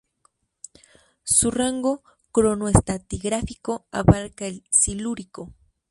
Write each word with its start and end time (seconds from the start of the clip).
Su 1.23 1.51
rango 1.51 2.01
cronoestratigráfico 2.31 3.85
abarca 3.91 4.47
el 4.47 4.63
Silúrico. 4.71 5.53